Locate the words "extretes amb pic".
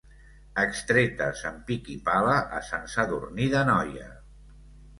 0.61-1.91